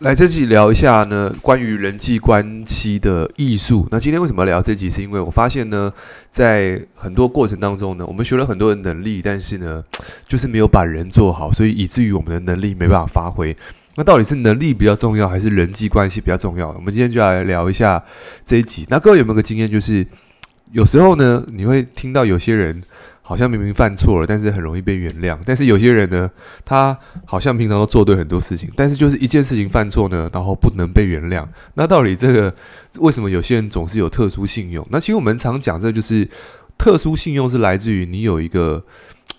[0.00, 3.84] 来这集聊一下呢，关于人际关系的艺术。
[3.90, 4.88] 那今天为什么要聊这集？
[4.88, 5.92] 是因为我发现呢，
[6.30, 9.82] 在很多过程当中呢，我们学了很多的能力，但是呢，
[10.28, 13.56] 就是没有把人做好，所以以至于我们的能力没办法发挥。
[13.96, 16.70] 那到底是能力比较重要，还是人际关系比较重要？
[16.70, 18.00] 我们今天就来聊一下
[18.44, 18.86] 这一集。
[18.88, 20.06] 那各位有没有个经验，就是
[20.72, 22.82] 有时候呢，你会听到有些人。
[23.20, 25.38] 好像明明犯错了，但是很容易被原谅。
[25.44, 26.30] 但是有些人呢，
[26.64, 26.96] 他
[27.26, 31.46] 好像平常都做对很多事情，但是就是一件事情犯错呢，然后不能被原谅。
[31.74, 32.54] 那到底这个
[33.00, 34.82] 为什么有些人总是有特殊信用？
[34.90, 36.26] 那其实我们常讲，这就是
[36.78, 38.82] 特殊信用是来自于你有一个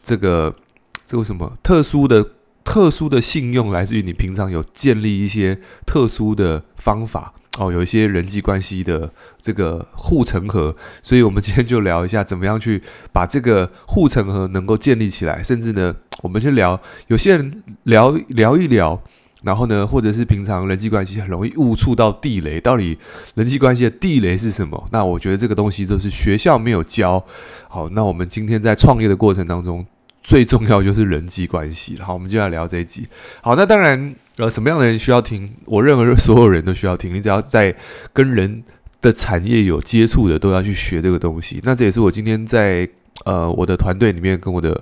[0.03, 0.55] 这个
[1.03, 2.23] 这个什么特殊的
[2.63, 7.33] 特殊的信用，来自于你平常有建立一些特殊的方法。
[7.59, 10.73] 哦，有一些人际关系的这个护城河，
[11.03, 12.81] 所以我们今天就聊一下怎么样去
[13.11, 15.43] 把这个护城河能够建立起来。
[15.43, 18.97] 甚至呢，我们去聊有些人聊聊一聊，
[19.43, 22.97] 然后呢，或者是平常人际关系很容易误触到地雷，到底
[23.35, 24.87] 人际关系的地雷是什么？
[24.93, 27.21] 那我觉得这个东西都是学校没有教。
[27.67, 29.85] 好，那我们今天在创业的过程当中，
[30.23, 31.97] 最重要就是人际关系。
[31.99, 33.05] 好，我们就来聊这一集。
[33.41, 34.15] 好，那当然。
[34.39, 35.45] 呃，什么样的人需要听？
[35.65, 37.13] 我认为所有人都需要听。
[37.13, 37.75] 你只要在
[38.13, 38.63] 跟人
[39.01, 41.59] 的产业有接触的，都要去学这个东西。
[41.63, 42.87] 那这也是我今天在
[43.25, 44.81] 呃我的团队里面跟我的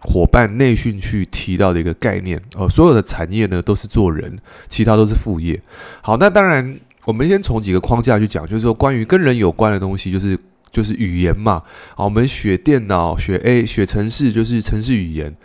[0.00, 2.36] 伙伴内训去提到的一个概念。
[2.54, 5.58] 哦、呃，所有的产业呢都是做人，其他都是副业。
[6.02, 10.38] 好，那当然我们先从几个框架去讲，就是说关于跟人有关的东西，就是
[10.72, 11.62] 就是语言嘛。
[11.94, 15.36] 好，我们学电脑、学 A、学程式，就是程式语言。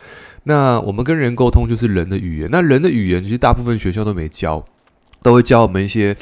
[0.43, 2.49] 那我们跟人沟通就是人的语言。
[2.49, 4.65] 那人的语言其实大部分学校都没教，
[5.21, 6.15] 都会教我们一些，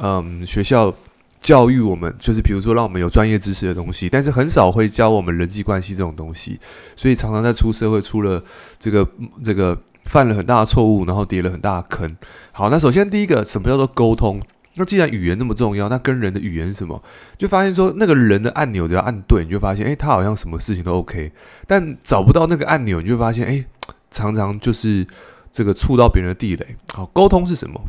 [0.00, 0.94] 嗯，学校
[1.40, 6.60] 教育我们，就是比如说让我们有专业知识的东西，但是很少会教我们人际关系这种东西。
[6.94, 8.42] 所以常常在出社会出了
[8.78, 9.06] 这个
[9.42, 12.08] 这个犯了很大的错误，然后跌了很大的坑。
[12.52, 14.40] 好，那首先第一个，什么叫做沟通？
[14.76, 17.02] 那既然语言那么重要，那跟人的语言是什么？
[17.38, 21.30] 就发现说那个人的按钮只要按对，你就发现，诶，他好像什么事情都 OK。
[21.66, 23.64] 但找不到那个按钮，你就发现，诶，
[24.10, 25.06] 常常就是
[25.52, 26.76] 这个触到别人的地雷。
[26.92, 27.80] 好，沟通是什么？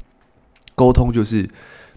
[0.75, 1.49] 沟通就是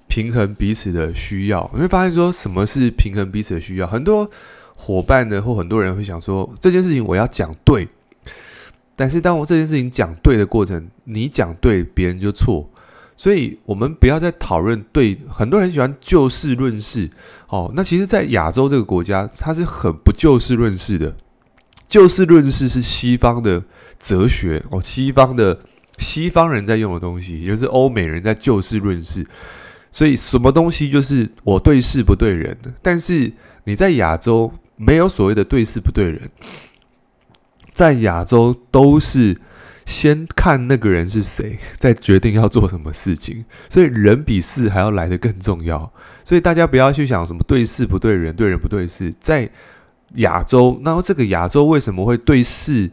[0.07, 1.71] 平衡彼此的需要。
[1.75, 3.87] 你会发现说什么是平衡彼此的需要？
[3.87, 4.31] 很多
[4.75, 7.89] 伙伴呢，或很多人会想说，这件事情我要讲对。
[8.97, 12.71] 但是当我这件事情讲对的过程，你讲对，别人就错。
[13.21, 15.19] 所以，我们不要再讨论对。
[15.29, 17.11] 很多人喜欢就事论事，
[17.49, 21.17] 哦，那其实，在亚洲这个国家，它是很不就事论事的。
[21.89, 23.65] 就事论事是西方的
[23.99, 25.59] 哲学哦，西方的
[25.99, 29.27] 西方人在用的东西，也就是欧美人在就事论事。
[29.91, 32.57] 所以，什么东西就是我对事不对人。
[32.81, 33.33] 但是
[33.65, 36.31] 你在亚洲没有所谓的对事不对人，
[37.73, 39.37] 在亚洲都是。
[39.89, 43.43] 先看那个人是谁， 再决定要做什么事情。
[43.71, 45.91] 所以人比事还要来得更重要。
[46.23, 49.15] 所以大家不要去想什么对事不对人，对人不对事。
[49.19, 49.49] 在
[50.17, 52.91] 亚洲，那这个亚洲为什么会对事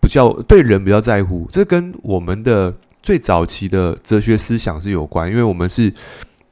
[0.00, 1.46] 比较对人比较在乎？
[1.48, 5.92] 这跟我们的最早期的哲学思想是有关，因为我们是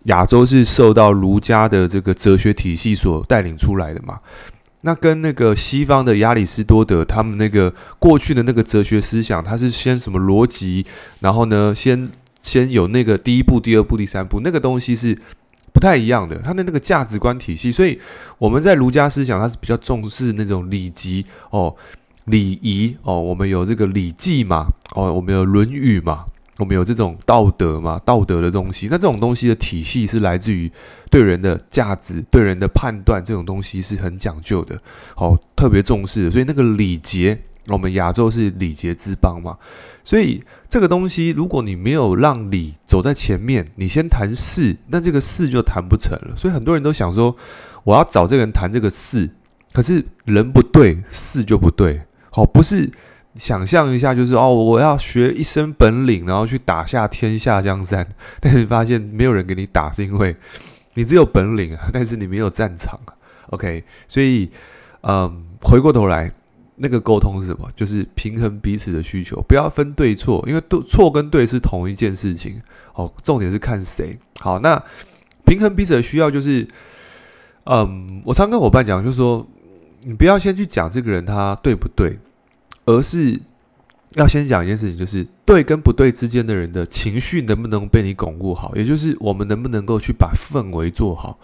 [0.05, 4.21] 亚洲是受到儒家的这个哲学体系所带领出来的嘛。
[4.87, 10.85] 那跟那个西方的亚里士多德他们那个过去的那个哲学思想，他是先什么逻辑，
[11.21, 12.11] 然后呢，先
[12.43, 15.19] 先有那个第一步、第二步、第三步，那个东西是
[15.73, 17.73] 不太一样的，他的那个价值观体系。
[17.73, 17.99] 所以
[18.37, 21.75] 我们在儒家思想，它是比较重视那种礼仪哦、
[22.27, 26.27] 礼仪哦，我们有这个《礼记》嘛，哦，我们有《论语》嘛。
[26.59, 27.99] 我们有这种道德嘛？
[28.05, 30.71] 道德的东西，那这种东西的体系是来自于
[31.11, 34.81] 对人的价值、对人的判断，这种东西是很讲究的，
[35.17, 36.31] 好，特别重视。
[36.31, 39.59] 所以那个礼节，我们亚洲是礼节之邦嘛。
[40.05, 46.37] 所以这个东西，如果你没有让礼走在前面，你先谈事，那这个事就谈不成了。
[46.37, 47.35] 所以很多人都想说，
[47.83, 49.29] 我要找这个人谈这个事，
[49.73, 52.03] 可是人不对，事就不对。
[52.31, 52.93] 好，不是。
[53.37, 58.07] 想象一下，就是哦，我要学一身本领，然后去打下天下江山。
[58.41, 60.37] 但是发现没有人给你打，是因为
[60.95, 63.15] 你只有本领啊，但是你没有战场啊。
[63.51, 64.51] OK，所以
[65.03, 66.33] 嗯，回过头来，
[66.77, 67.69] 那个沟通是什么？
[67.75, 72.63] 就是平衡彼此的需求，不要分对错，因为对错跟对是同一件事情。
[72.95, 74.17] 哦，重点是看谁。
[74.39, 74.81] 好，那
[75.45, 76.67] 平衡彼此的需要，就是
[77.65, 79.45] 嗯，我常跟伙伴讲，就是说，
[80.03, 82.17] 你不要先去讲这个人他对不对。
[82.87, 83.41] 而是
[84.13, 91.39] 要先讲一件事情，就是对跟不对之间的人的情绪能不能被你巩固好，也就是我们能不能够去把氛围做好。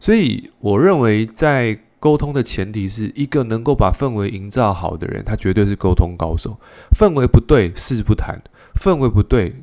[0.00, 6.56] 所以，我认为在沟通的前提是一个能够把氛围营造好的人，他绝对是沟通高手。
[6.96, 8.36] 氛围不对，事不谈；
[8.80, 9.56] 氛围不对，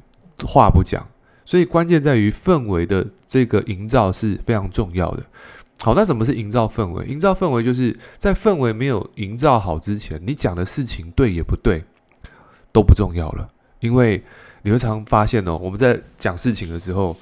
[0.45, 1.07] 话不讲。
[1.45, 5.23] 所以关键在于氛围的这个营造是非常重要的。
[5.85, 7.05] 好，那什么是营造氛围？
[7.05, 11.83] 营造氛围就是在氛围没有营造好之前，你讲的事情对也不对
[12.71, 13.47] 都不重要了。
[13.81, 14.23] 因为
[14.63, 17.15] 你会常发现哦，我们在讲事情的时候，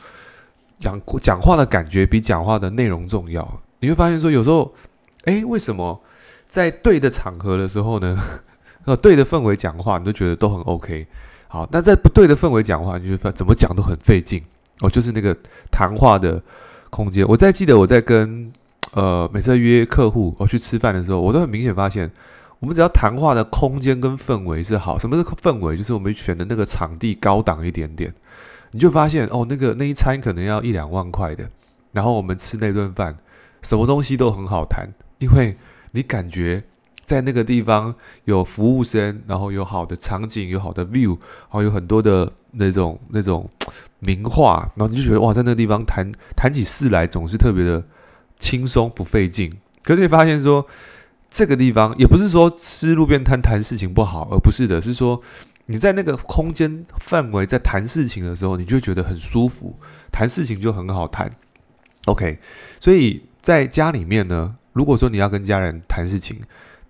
[0.80, 3.46] 讲讲话的感觉比讲话的内容重要。
[3.82, 4.74] 你会发现说，有时候，
[5.26, 6.02] 诶，为什么
[6.48, 8.18] 在对的场合的时候呢？
[8.88, 11.06] 呃，对的氛围讲话，你都觉得都很 OK。
[11.50, 14.42] 好，那在不对的氛围讲话，你就怎么讲都很费劲。
[14.80, 15.38] 哦，就是那个
[15.70, 16.42] 谈话的
[16.94, 17.26] 空间。
[17.28, 18.54] 我在记得我在跟
[18.94, 22.12] 呃每次约客户我去吃饭的时候，我都很明显发现，
[22.60, 25.76] 我们只要谈话的空间跟氛围是好，什么是氛围？
[25.76, 28.14] 就是我们选的那个场地高档一点点，
[28.72, 31.50] 你就发现哦，那个那一餐可能要一两万块的，
[31.92, 33.18] 然后我们吃那顿饭，
[33.64, 34.88] 什么东西都很好谈，
[35.18, 35.58] 因为
[35.94, 36.64] 你感觉。
[37.06, 37.94] 在那个地方
[38.26, 43.50] 有服务生，然后有好的场景，有好的 view，然后有很多的那种那种
[44.00, 47.84] 名画，然后你就觉得哇，在那个地方谈谈起事来总是特别的
[48.38, 49.52] 轻松不费劲。
[49.84, 50.66] 可是你发现说，
[51.30, 55.22] 这个地方也不是说吃路边摊谈事情不好，而不是的，是说
[55.66, 59.78] 你在那个空间范围在谈事情的时候，你就觉得很舒服，
[60.12, 61.30] 谈事情就很好谈。
[62.06, 62.40] OK，
[62.80, 66.40] 所以在家里面呢，如果说你要跟家人谈事情，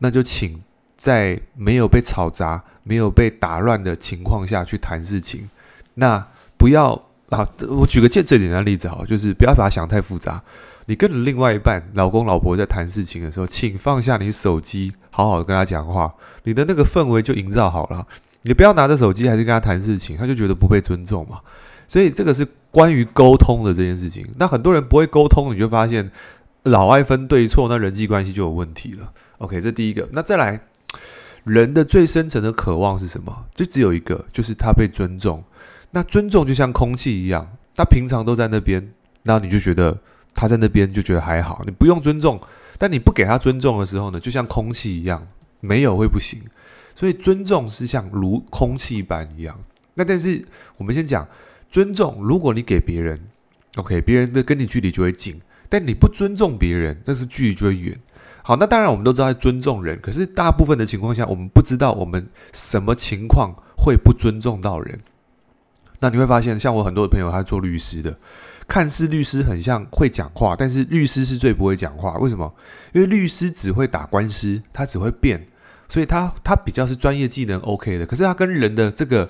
[0.04, 0.60] 那就请
[0.98, 5.50] 在没有被吵杂、没有被打乱的情况下去谈事情。
[5.94, 6.28] 那
[6.58, 6.92] 不要
[7.30, 10.44] 啊，我举个最最简单的例子好，就是不要把它想太复杂。
[10.88, 16.14] 你跟你另外一半、老公、老婆在谈事情的时候，请放下你手机，好好的跟他讲话，
[16.44, 18.06] 你的那个氛围就营造好了。
[18.42, 21.40] 你不要拿着手机还是跟他谈事情，他就觉得不被尊重嘛。
[21.88, 24.28] 所以这个是关于沟通的这件事情。
[24.38, 26.12] 那很多人不会沟通，你就发现
[26.64, 29.14] 老爱分对错，那人际关系就有问题了。
[29.44, 30.08] OK，这第一个。
[30.14, 30.62] 那再来，
[31.44, 33.46] 人的最深层的渴望是什么？
[33.54, 35.44] 就只有一个，就是他被尊重。
[35.92, 38.94] 那尊重就像空气一样，他平常都在那边，
[39.24, 40.00] 然后你就觉得
[40.34, 42.40] 他在那边就觉得还好，你不用尊重。
[42.78, 45.28] 但你不给他尊重的时候呢，就像空气一样，
[45.60, 46.42] 没有会不行。
[46.96, 49.60] 所以尊重是像如空气般一样。
[49.96, 50.44] 那但是
[50.78, 51.28] 我们先讲
[51.70, 53.20] 尊重，如果你给别人
[53.76, 55.36] ，OK，别人的跟你距离就会近；
[55.68, 58.00] 但你不尊重别人，那是距离就会远。
[58.46, 65.00] 好，那当然我们都知道尊重人，可是大部分的情况下，我们不知道我们什么情况会不尊重到人。
[66.02, 68.18] 那你会发现，像我很多的朋友，他做律师的，
[68.68, 72.18] 看似律师很像会讲话，但是律师是最不会讲话。
[72.18, 72.54] 为什么？
[72.92, 75.48] 因为律师只会打官司，他只会辩，
[75.88, 79.30] 所以他他比较是专业技能 OK 的，可是他跟人的这个。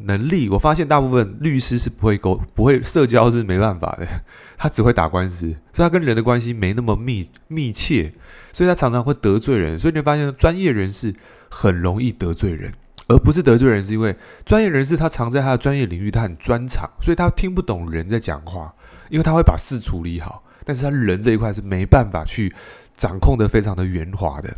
[0.00, 4.06] 能力，我发现大部分律师是不会沟、不会社交，是没办法的。
[4.56, 8.12] 他只会打官司，所以他跟人的关系没那么密密切，
[8.52, 9.78] 所以他常常会得罪人。
[9.78, 11.14] 所以你会发现，专业人士
[11.50, 12.72] 很容易得罪人，
[13.08, 18.74] 而不是得罪人是因为专业人士他常在他的专业领域，他很专长，所以他听不懂人在讲话，
[19.10, 22.54] 因为他会把事处理好，但是他人这一块是没办法去
[22.96, 24.54] 掌控的非常的圆滑的。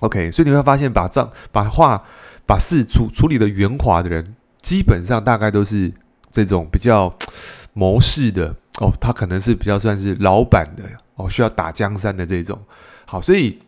[0.00, 2.04] OK，所以你会发现把，账、把话、
[2.46, 4.36] 把事处处理的圆滑的人。
[4.66, 5.92] 基本上大概都是
[6.32, 7.16] 这种比较
[7.72, 10.82] 谋士的哦，他可能是比较算是老板的
[11.14, 12.60] 哦，需要打江山的这种。
[13.04, 13.60] 好，所以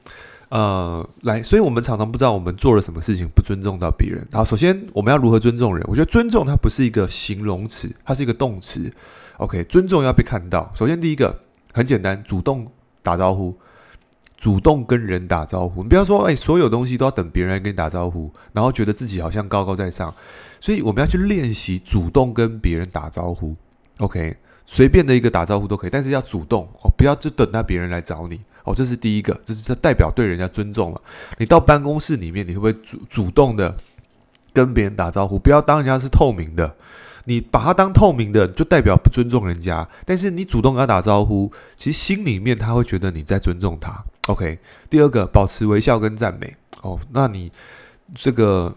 [0.48, 4.26] 呃，来，所以我们常常不知道我们做了什么事情不尊重到别人。
[4.32, 5.86] 好，首先我们要如何尊重人？
[5.88, 8.92] 我觉得尊重它不是一个形容词，它是一个动词。
[9.36, 10.68] OK，尊重要被看到。
[10.74, 12.66] 首先第一个很简单，主动
[13.04, 13.56] 打招呼。
[14.38, 20.14] 主动跟人打招呼，你不要说，哎，所有东西都要等别人来跟你打招呼，然后觉得自己好像高高在上。
[20.60, 23.56] 所以我们要去练习主动跟别人打招呼。
[23.98, 28.72] OK，随便的一个打招呼都可以，但是要主动哦，不要就等到别人来找你哦。
[28.72, 31.02] 这是第一个，这是这代表对人家尊重了。
[31.38, 33.76] 你到办公室里面，你会不会主主动的
[34.52, 35.36] 跟别人打招呼？
[35.36, 36.76] 不要当人家是透明的。
[37.28, 39.86] 你把它当透明的，就代表不尊重人家。
[40.06, 44.02] 但是你主动跟他打招呼，其实心里面他会觉得你在尊重他。
[44.28, 44.58] OK，
[44.88, 46.56] 第二个，保持微笑跟赞美。
[46.80, 47.52] 哦，那你
[48.14, 48.74] 这个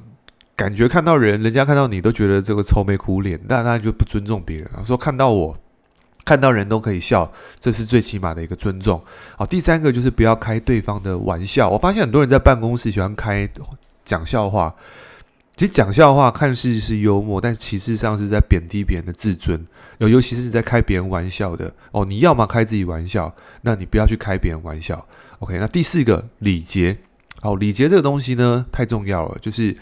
[0.56, 4.70] 感觉看到人，人家看到你都觉得这个愁眉苦脸，那那就不尊重别人。
[4.86, 5.56] 说看到我，
[6.26, 9.02] 看到人都可以笑，这是最起码的一个尊重。
[9.38, 11.70] 好，第三个就是不要开对方的玩笑。
[11.70, 13.50] 我发现很多人在办公室喜欢开
[14.04, 14.76] 讲笑话。
[15.62, 19.64] 其实讲笑话看似是幽默，但其实上是在贬低别人的自尊，
[20.00, 22.04] 尤尤其是在开别人玩笑的哦。
[22.04, 25.06] 你要么开自己玩笑，那你不要去开别人玩笑。
[25.38, 26.98] OK，那第四个礼节，
[27.42, 29.38] 好，礼节这个东西呢太重要了。
[29.40, 29.78] 就是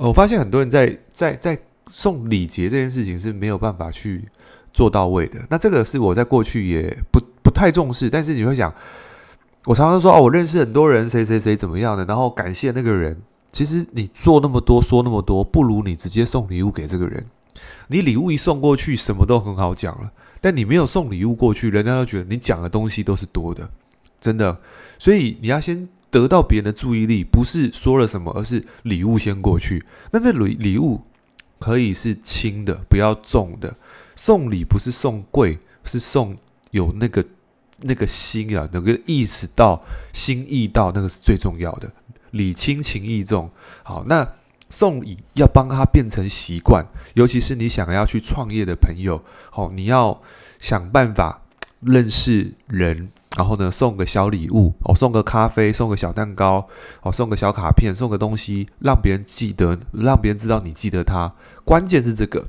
[0.00, 1.56] 我发现很多人在在在
[1.88, 4.24] 送礼节这件事情是没有办法去
[4.72, 5.38] 做到位的。
[5.48, 8.74] 那这个是我在过去也不不太重视，但是你会想，
[9.66, 13.22] 我常常说哦，我认识很多人，谁谁谁怎么样的，然后感谢那个人。
[13.50, 17.26] 其实你做那么多，说那么多，不如你直接送礼物给这个人。
[17.88, 20.12] 你礼物一送过去，什么都很好讲了。
[20.40, 23.68] 但你没有送礼物过去，人家都觉得你讲的东西都是多的，
[24.20, 24.60] 真的。
[24.98, 29.84] 所以你要先得到别人的注意力，不是说了什么，而是礼物先过去。
[30.12, 31.02] 那这礼礼物
[31.58, 33.76] 可以是轻的，不要重的。
[34.14, 36.36] 送礼不是送贵，是送
[36.70, 37.24] 有那个
[37.82, 41.90] 那个心啊，那个意识到心意到，那个是最重要的。
[42.30, 43.50] 礼轻情意重。
[43.82, 44.28] 好，那。
[44.70, 50.20] 送礼要帮他变成习惯，尤其是你想要去创业的朋友，好，你要
[50.60, 51.40] 想办法
[51.80, 56.68] 认识人，然后呢，送个小礼物，哦，送个咖啡，送个小蛋糕，
[57.00, 61.32] 哦，送个小卡片，送个东西，让别人记得，让别人知道你记得他。
[61.64, 62.46] 关键是这个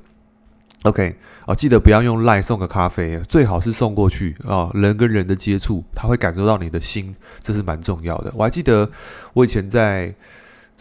[0.83, 8.31] ，OK，哦，记得不要用 LINE 送个咖啡，最好是送过去啊，人跟人的接触，他会感受到你的心，这是蛮重要的。
[8.35, 8.89] 我还记得
[9.33, 10.13] 我以前在。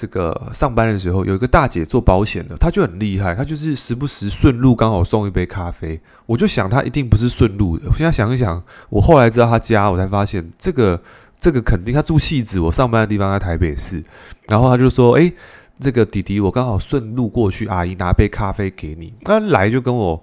[0.01, 6.01] 这个上班的时候，有一个大姐做保险的，她就很厉害，她就是时不时顺路刚好送一杯咖啡。
[6.25, 7.89] 我就想她一定不是顺路的。
[7.89, 11.03] 我现在想一想，我后来知道她家，我才发现这个
[11.37, 14.01] 这个肯定她住汐止，我上班的地方在台北市。
[14.47, 15.33] 然后她就说：“哎，
[15.81, 20.23] 这个弟弟，我刚好顺路过去，阿姨拿杯咖啡给你。”她来就跟我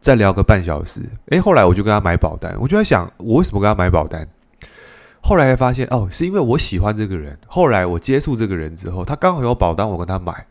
[0.00, 1.02] 再聊个半小时。
[1.28, 4.26] 哎，后来我就跟他买保单，我就在想，我为什么跟他买保单？
[5.22, 7.38] 后来才发现，哦，是因为我喜欢这个人。
[7.46, 10.46] 后来我接触这个人之后，他刚好有保单，我跟他买，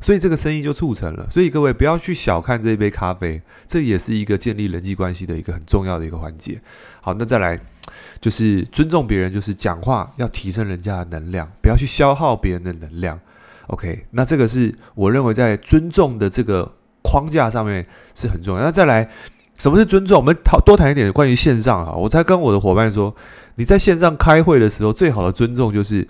[0.00, 1.28] 所以这个生意就促成了。
[1.30, 6.60] 所以各位不要去小看这一杯咖啡，这也是一个建立人际关系的一个很重要的一个环节。
[7.00, 7.58] 好，那再来
[8.20, 13.18] 就是尊重别人，就是讲话要提升人家的能量，不要去消耗别人的能量。
[13.68, 16.70] OK，那这个是我认为在尊重的这个
[17.02, 18.62] 框架上面是很重要。
[18.62, 19.08] 那再来，
[19.56, 20.18] 什么是尊重？
[20.18, 21.92] 我们讨多谈一点关于线上啊。
[21.92, 23.14] 我才跟我的伙伴说。
[23.60, 26.06] 你在线上开会的时候，最好的尊重就是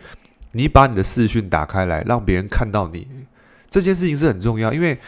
[0.53, 3.09] 你把你的视讯打开来，让别人看到你。
[3.71, 4.99] 这件事情是很重要，因为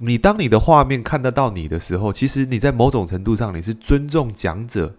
[0.00, 4.94] 你当你的画面看得到你的时候，其实你在某种程度上你是尊重讲者，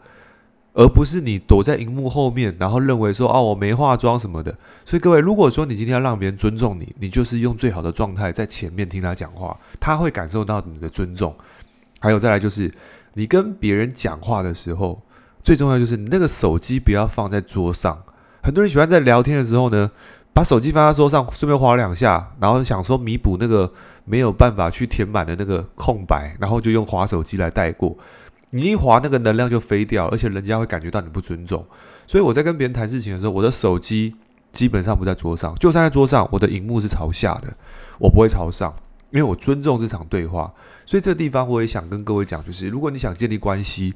[0.76, 4.56] 而不是你躲在荧幕后面，然后认为说哦，我没化妆什么的。
[4.86, 11.34] 所以各位，如果说你今天要让别人尊重你，你就是用最好的状态在前面听他讲话，他会感受到你的尊重。
[12.00, 12.72] 还有再来就是
[13.14, 15.02] 你跟别人讲话的时候。
[15.44, 18.02] 最重要就是你那个手机不要放在桌上。
[18.42, 19.92] 很多人喜欢在聊天的时候呢，
[20.34, 23.72] 把手机放在桌上，顺便滑两下，然后想说弥补那个
[24.06, 27.96] 没有办法去填满的那个空白，然后就用滑手机来带过。
[28.56, 31.66] 你一滑，那个能量就飞掉，而且人家会感觉到你不尊重。
[32.08, 34.16] 所以我在跟别人谈事情的时候，我的手机
[34.52, 37.54] 基本上不在桌上，就算在桌上，我的荧幕是朝下的，
[38.00, 38.74] 我不会朝上，
[39.12, 40.54] 因为我尊重这场对话。
[40.86, 43.94] 所以这个地方我也想跟各位讲，就是如果你想建立关系。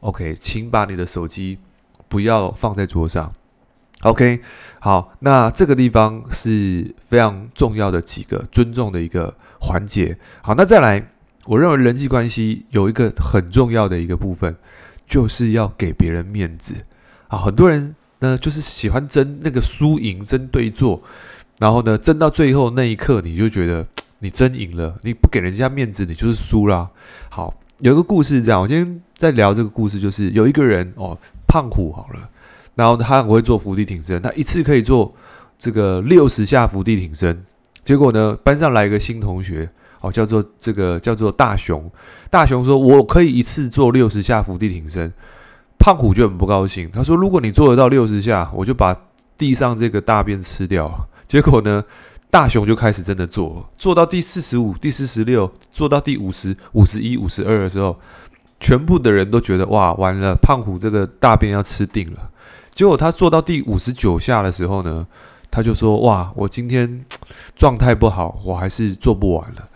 [0.00, 1.60] OK，请把你的手机
[2.08, 3.32] 不要放在桌上。
[4.00, 4.40] OK，
[4.80, 10.18] 好，那这个地方是非常重要的几个尊重的一个环节。
[10.42, 11.12] 好，那再来，
[11.46, 14.56] 我认为人际关系有一个很重要的一个部分，
[15.06, 16.74] 就是要给别人面子。
[17.28, 21.02] 啊，很多人呢就是喜欢争那个输赢、争对坐，
[21.58, 23.86] 然后呢争到最后那一刻，你就觉得
[24.20, 26.90] 你争赢了，你不给人家面子，你就是输啦。
[27.28, 27.54] 好。
[27.78, 31.18] 有一个故事这样，我今天在聊这个故事，就是有一个人哦，
[31.48, 32.30] 胖虎好了，
[32.76, 35.12] 然后他很会做伏地挺身，他一次可以做
[35.58, 37.44] 这个六十下伏地挺身。
[37.82, 39.68] 结果呢，班上来一个新同学
[40.02, 41.90] 哦，叫做这个叫做大雄。
[42.28, 45.10] 大雄说：“我可以一次做六十下伏地挺身。”
[45.80, 48.94] 胖虎就很不高兴，他说：“如果你做得到六十下，我就把
[49.38, 51.82] 地上这个大便吃掉。”结果呢？
[52.30, 57.94] 大雄就开始真的做，做到第四十五、第四十六，做到第五十五、十一、五十二的时候，
[58.58, 62.30] 全部的人都觉得哇，完了，胖虎这个大便要吃定了。
[62.70, 65.06] 结果他做到第五十九下的时候呢，
[65.50, 67.04] 他就说哇，我今天
[67.54, 69.68] 状态不好，我还是做不完了。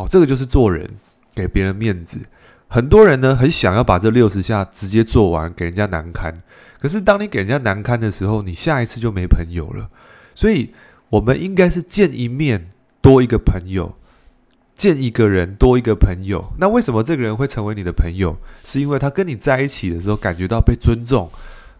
[0.00, 0.88] 好，这个就是做人，
[1.34, 2.20] 给别人面子。
[2.68, 6.42] 很多人呢，很想要把这六十下直接做完，给人家难堪。
[6.78, 9.90] 可是当你给人家难堪的时候，你下一次就没朋友了。
[10.34, 10.72] 所以。
[11.10, 13.96] 我们应该是见一面多一个朋友，
[14.76, 16.52] 见一个人多一个朋友。
[16.58, 18.38] 那为什么这个人会成为你的朋友？
[18.62, 21.28] 是因为他跟你在一起的时候感觉到被尊重，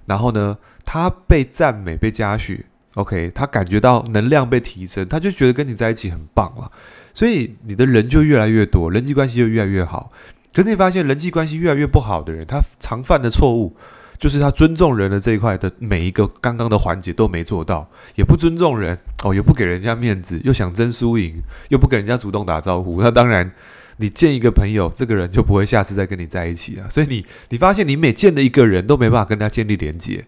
[0.06, 6.72] 然后呢，他被赞美、被嘉许，OK，他感觉到能量被提升，他就觉得跟你在一起很棒了。
[7.20, 10.10] 所以你的人就越来越多，人际关系就越来越好。
[10.54, 13.76] 可是你发现人际关系越来越不好的人，他常犯的错误。
[14.18, 23.02] 就是他尊重人的这一块的每一个刚刚的环节都没做到，也不尊重人哦，也不给人家面子，又想争输赢，又不给人家主动打招呼。
[23.02, 23.50] 那当然，
[23.98, 26.88] 你见一个朋友，这个人就不会下次再跟你在一起啊。
[26.88, 30.24] 所以你你发现你每见的一个人都没办法跟他建立连接，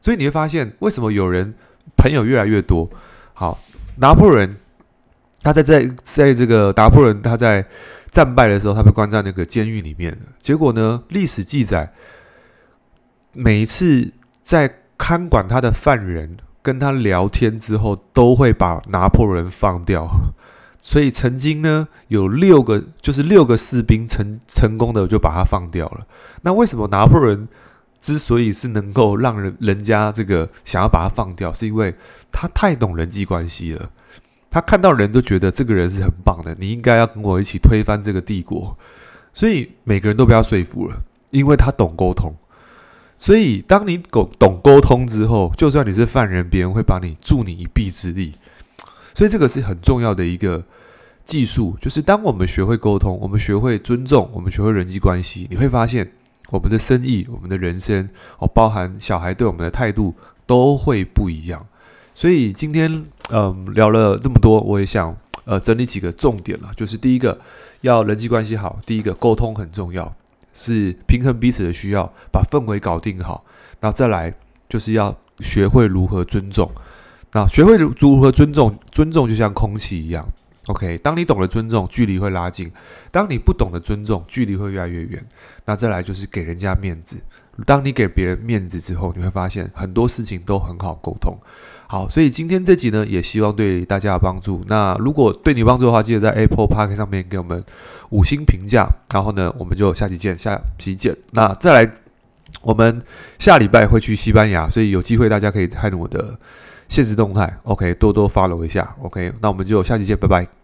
[0.00, 1.54] 所以你会发现为什么有人
[1.96, 2.90] 朋友越来越多。
[3.32, 3.60] 好，
[3.98, 4.56] 拿破仑
[5.44, 7.64] 他在在在这个拿破仑他在
[8.10, 10.18] 战败的时候，他被关在那个监狱里面。
[10.40, 11.92] 结果呢，历史记载，
[13.32, 20.08] 每一次在看管他的犯人跟他聊天之后，都会把拿破仑放掉。
[20.78, 26.06] 所以曾经呢，有六个，就是六个士兵成成功的就把他放掉了。
[26.42, 27.48] 那为什么拿破仑
[27.98, 31.94] 之所以是能够让人人家这个想要把他放掉，是因为
[32.30, 33.90] 他太懂人际关系了。
[34.54, 38.78] 他看到人都觉得这个人是很棒的，你应该要跟我一起推翻这个帝国，
[39.32, 42.32] 所以每个人都被他说服了，因为他懂沟通。
[43.18, 48.36] 所以当你懂懂沟通之后，就算你是犯人，别人会帮你助你一臂之力。
[49.12, 50.64] 所以这个是很重要的一个
[51.24, 56.12] 技术，就是当我们学会沟通，我们学会尊重，我们学会人际关系，你会发现
[56.50, 58.08] 我们的生意、我们的人生
[58.38, 60.14] 哦，包含小孩对我们的态度
[60.46, 61.66] 都会不一样。
[62.14, 63.06] 所以今天。
[63.30, 66.70] 嗯，聊了这么多，我也想呃整理几个重点了。
[66.76, 67.40] 就是第一个，
[67.80, 70.14] 要人际关系好；第一个，沟通很重要，
[70.52, 73.44] 是平衡彼此的需要，把氛围搞定好。
[73.80, 74.34] 那再来，
[74.68, 76.70] 就是要学会如何尊重。
[77.32, 80.28] 那学会如何尊重，尊重就像空气一样。
[80.66, 82.68] OK，当你懂得尊重，距离会拉近；
[83.10, 85.26] 当你不懂得尊重，距离会越来越远。
[85.66, 87.20] 那再来就是给人家面子。
[87.66, 91.36] 当你给别人面子之后，你会发现很多事情都很好沟通。
[91.86, 94.62] 好，所以今天这集呢，也希望对大家有帮助。
[94.66, 97.62] 那如果对你有帮助的话，记得在 Apple Park 上面给我们
[98.10, 98.88] 五星评价。
[99.12, 101.14] 然后呢，我们就下期见，下期见。
[101.32, 101.92] 那再来，
[102.62, 103.02] 我们
[103.38, 106.36] 下礼拜会去西班牙，所以有机会大家可以看我的
[106.88, 107.58] 现实动态。
[107.64, 108.96] OK，多多 follow 一下。
[109.02, 110.63] OK，那我们就下期见，拜拜。